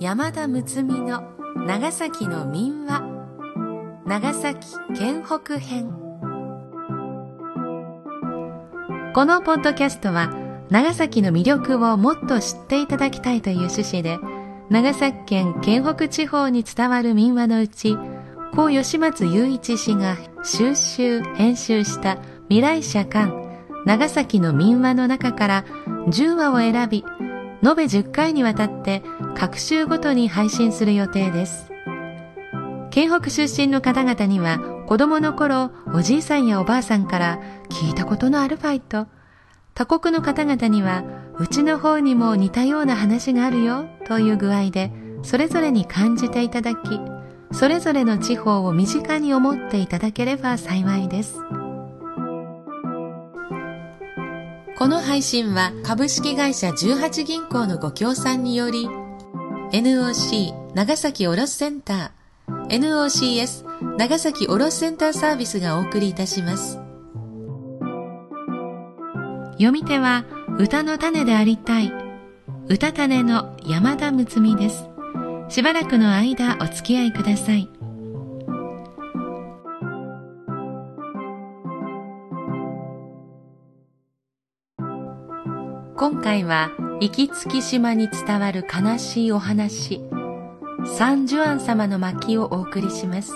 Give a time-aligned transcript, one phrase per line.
[0.00, 1.24] 山田睦美の
[1.66, 3.02] 長崎の民話。
[4.06, 5.90] 長崎県北編。
[9.14, 10.32] このポッドキャストは
[10.70, 14.18] 長崎の魅力をもっと知っていただきたいという趣旨で
[14.70, 17.98] 長崎県県北地方に伝わる民話のうち
[18.54, 22.16] 高吉松雄一氏が収集編集した
[22.48, 23.34] 未来社館
[23.84, 25.64] 長崎の民話の中から
[26.08, 27.04] 10話を選び
[27.62, 29.02] 延べ10回にわたって
[29.34, 31.70] 各週ごとに配信する予定です。
[32.90, 39.06] 県北出身の方々には子供の頃おじいさんやおばあさんから聞いたことのあるファイト。
[39.74, 41.04] 他国の方々には
[41.38, 44.92] うちの方にも似たような話があるよという具合で
[45.22, 47.00] それぞれに感じていただき、
[47.52, 51.38] それぞれの地方を身近に思っていただければ幸いです。
[54.80, 58.88] この配信は株式会社18銀行のご協賛により
[59.72, 66.78] NOC 長崎卸センター NOCS 長崎卸センターサービスがお送りいたします。
[69.52, 70.24] 読み手は
[70.58, 71.92] 歌の種でありたい
[72.70, 74.88] 歌種の山田睦美です。
[75.50, 77.68] しばらくの間お付き合いください。
[86.00, 86.70] 今回は
[87.02, 90.00] 行き着き島に伝わる悲しいお話。
[90.96, 93.34] サン・ジュアン様の巻をお送りします。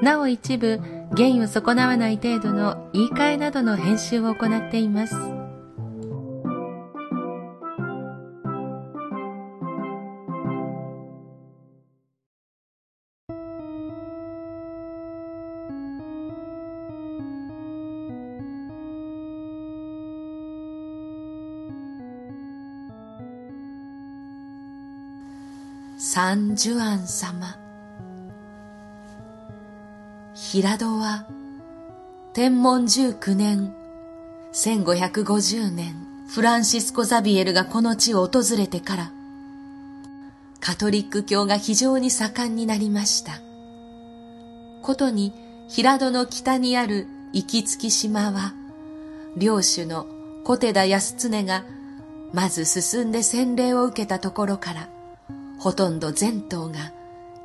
[0.00, 0.80] なお一部
[1.16, 5.16] 原意を損なわない程度の言い換えなどの編集を行っています。
[25.98, 27.56] 三寿庵様。
[30.34, 31.26] 平戸は
[32.34, 33.74] 天文19年
[34.52, 35.94] 1550年
[36.28, 39.12] フランシスコ・ザビエルがこの地を訪れてから
[40.60, 43.40] カトリック教が非常に盛んになりました。
[44.82, 45.32] ことに
[45.66, 48.52] 平戸の北にある行きつき島は
[49.38, 50.06] 領主の
[50.44, 51.64] 小手田康常が
[52.34, 54.90] まず進んで洗礼を受けたところから
[55.58, 56.92] ほとんど全島が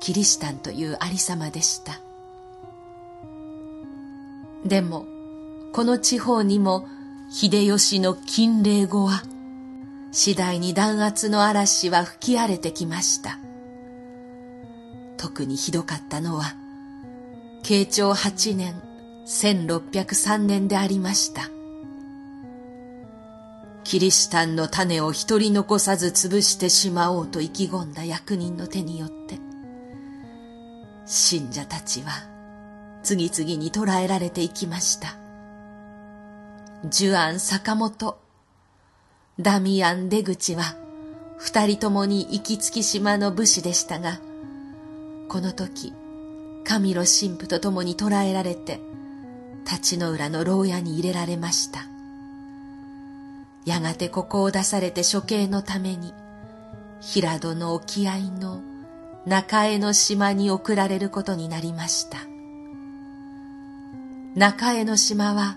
[0.00, 2.00] キリシタンというありさまでした。
[4.64, 5.06] でも、
[5.72, 6.86] この地方にも
[7.30, 9.22] 秀吉の禁令後は、
[10.12, 13.38] 次第に弾圧の嵐は吹き荒れてきました。
[15.16, 16.54] 特にひどかったのは、
[17.62, 18.82] 慶長8年、
[19.26, 21.50] 1603年でありました。
[23.84, 29.38] キリシタンの種を一人残さず潰してしまおうと意気込んだ役人の手によって、
[31.06, 32.12] 信者たちは
[33.02, 35.16] 次々に捕らえられていきました。
[36.84, 38.18] ジュアン坂本、
[39.38, 40.76] ダミアン出口は
[41.36, 44.20] 二人ともに行きつき島の武士でしたが、
[45.28, 45.92] この時、
[46.64, 48.80] 神ロ神父と共に捕らえられて、
[49.64, 51.89] 立ちの浦の牢屋に入れられました。
[53.64, 56.14] やがてここを出されて処刑のために、
[57.00, 58.60] 平戸の沖合の
[59.26, 62.18] 中江の島に送られることになりました。
[64.34, 65.56] 中江の島は、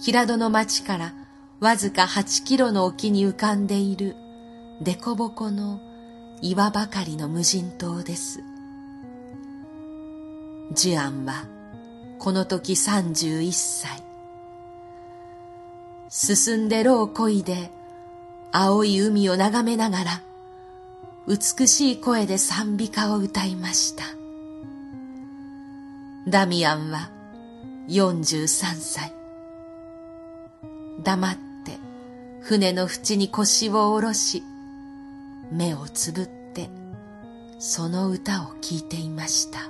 [0.00, 1.12] 平戸の町から
[1.60, 4.16] わずか8キロの沖に浮かんでいる
[4.82, 5.80] 凸凹の
[6.40, 8.42] 岩ばかりの無人島です。
[10.72, 11.44] ジュアンは
[12.18, 14.09] この時31歳。
[16.12, 17.70] 進んでろうこいで、
[18.50, 20.22] 青い海を眺めながら、
[21.28, 24.02] 美しい声で賛美歌を歌いました。
[26.26, 27.10] ダミアンは
[27.88, 29.12] 43歳。
[31.04, 31.34] 黙っ
[31.64, 31.78] て
[32.40, 34.42] 船の縁に腰を下ろし、
[35.52, 36.70] 目をつぶって
[37.60, 39.60] その歌を聴いていました。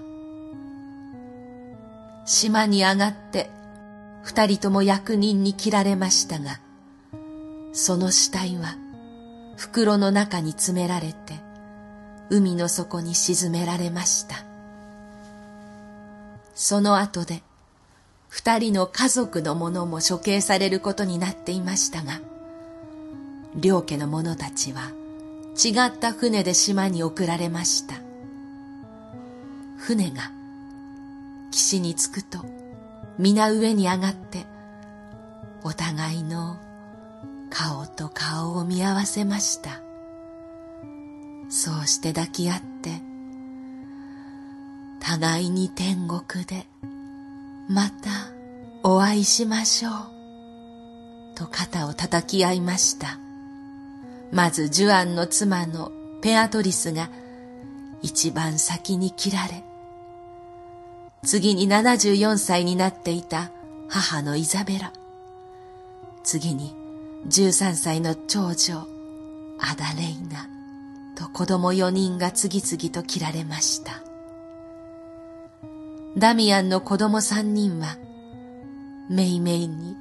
[2.25, 3.50] 島に上がって
[4.22, 6.61] 二人とも役人に切られましたが、
[7.72, 8.76] その死体は
[9.56, 11.34] 袋の中に詰められて、
[12.31, 14.37] 海の底に沈められました。
[16.55, 17.43] その後で、
[18.28, 22.20] 二人の家族の者も処刑されることになっていましたが、
[23.56, 24.93] 両家の者たちは
[25.62, 27.96] 違った船で島に送られました。
[29.78, 30.31] 船が
[31.50, 32.59] 岸に着くと、
[33.20, 34.46] 皆上に上がって、
[35.62, 36.56] お互いの
[37.50, 39.82] 顔と顔を見合わせました。
[41.50, 43.02] そうして抱き合って
[45.00, 46.67] 互いに天国で
[47.69, 48.08] また
[48.84, 49.93] お会いしましょう
[51.37, 53.19] と肩を叩き合いました
[54.31, 55.90] まずジュアンの妻の
[56.22, 57.11] ペアトリスが
[58.00, 59.64] 一番先に切られ
[61.22, 63.50] 次に74歳になっていた
[63.88, 64.93] 母のイザベラ。
[66.22, 66.75] 次に
[67.28, 68.87] 13歳の長女
[69.58, 70.49] アダレイナ
[71.17, 74.02] と子供4人が次々と切られました。
[76.17, 77.96] ダミアンの子供3人は
[79.08, 79.96] めいめいに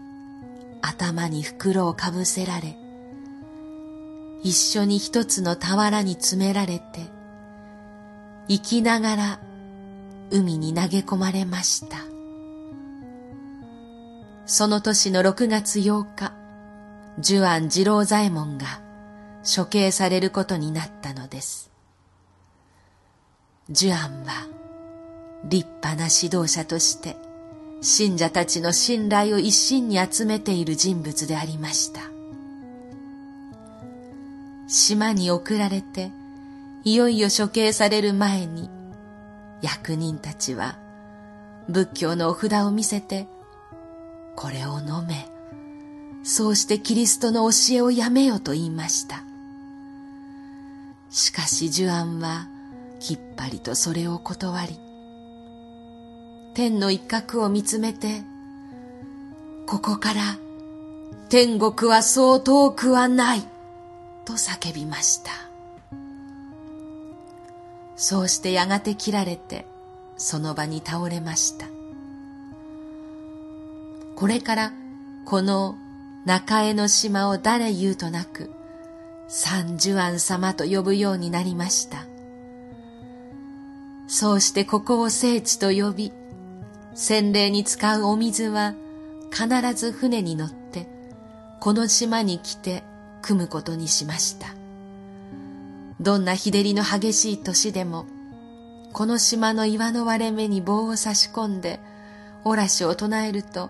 [0.82, 2.78] 頭に袋をかぶせられ
[4.42, 7.02] 一緒に一つの俵に詰められて
[8.48, 9.40] 生きながら
[10.32, 11.98] 海に投げ込まれました。
[14.46, 16.34] その年の6月8日
[17.20, 18.82] 寿安次郎左衛門が
[19.44, 21.72] 処刑されることになったのです。
[23.70, 24.48] 寿安は
[25.44, 27.16] 立派な指導者として
[27.82, 32.02] 信者たちの信頼を一心に集めている人物でありました。
[34.68, 36.12] 島に送られて
[36.84, 38.70] いよいよ処刑される前に
[39.62, 40.78] 役人たちは
[41.68, 43.28] 仏教のお札を見せて
[44.36, 45.28] これを飲め。
[46.24, 49.24] そうしてキリストの教えをやめよと言いました。
[51.10, 52.48] しかしジュアンは
[53.00, 54.80] きっぱりとそれを断り
[56.54, 58.22] 天の一角を見つめて
[59.66, 60.38] ここから
[61.30, 63.42] 天国はそう遠くはない
[64.26, 65.49] と叫びました。
[68.00, 69.66] そうしてやがて切られて
[70.16, 71.68] その場に倒れました。
[74.16, 74.74] これから
[75.26, 75.76] この
[76.26, 78.52] 中江の島を誰言うとなく
[79.28, 82.06] 三十庵様と呼ぶようになりました。
[84.08, 86.14] そうしてここを聖地と呼び
[86.96, 88.76] 洗礼に使うお水は
[89.30, 90.88] 必ず船に乗って
[91.60, 92.82] この島に来て
[93.22, 94.48] 汲むことにしました。
[96.00, 98.06] どんな日照りの激しい年でも
[98.94, 101.80] この島の岩の割れ目に棒を差し込んで
[102.44, 103.70] おらしを唱えると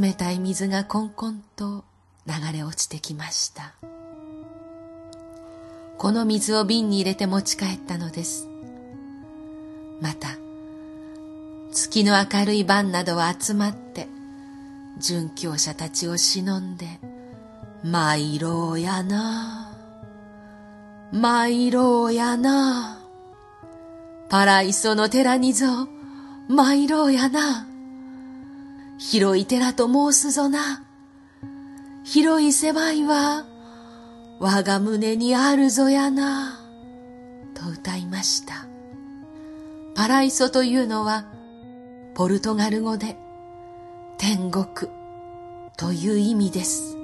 [0.00, 1.84] 冷たい水がこんこんと
[2.26, 3.74] 流れ落ちてきました。
[5.96, 8.48] この水を瓶に入れて持ち帰ったのです。
[10.00, 10.28] また
[11.72, 14.08] 月の明るい晩などは集まって
[14.98, 16.86] 殉教者たちを忍んで
[17.84, 19.66] 参ろうやな。
[19.66, 19.69] ぁ
[21.12, 23.00] 参ろうやな
[24.28, 25.66] パライソの寺にぞ
[26.48, 27.66] 参ろうやな
[29.00, 30.84] 広い寺と申すぞな。
[32.04, 33.46] 広い狭いは
[34.38, 36.60] 我が胸にあるぞやな。
[37.54, 38.66] と歌いました。
[39.94, 41.24] パライソというのは
[42.14, 43.16] ポルトガル語で
[44.18, 44.66] 天国
[45.78, 46.99] という意味です。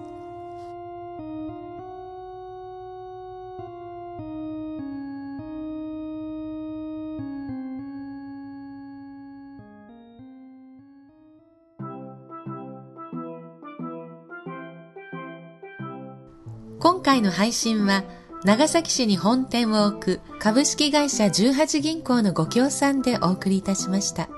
[16.79, 18.05] 今回の配信は
[18.45, 24.29] 長崎市に本店を置く株式会社18銀行のご協賛でお送りいたしました。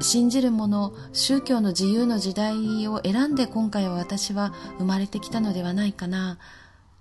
[0.00, 6.38] 信じる者宗教の自由の時代を選んで今回は私は生まれてきたのではないかな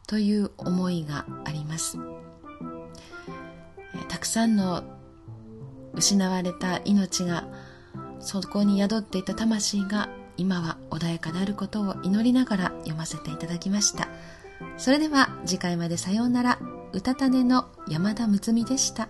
[0.07, 1.97] という思いがあります。
[4.09, 4.83] たくさんの
[5.93, 7.47] 失われた命が
[8.19, 14.07] そこに宿っていた魂が今は穏やかであることを祈りながら読ませていただきました。
[14.77, 16.72] それでは次回までさようなら。
[16.93, 19.09] うたた寝の山田睦美でした。